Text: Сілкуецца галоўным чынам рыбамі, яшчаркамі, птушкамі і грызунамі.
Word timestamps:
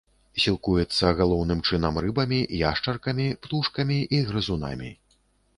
Сілкуецца 0.43 1.11
галоўным 1.19 1.59
чынам 1.67 1.99
рыбамі, 2.05 2.39
яшчаркамі, 2.71 3.29
птушкамі 3.45 3.99
і 4.19 4.23
грызунамі. 4.31 4.91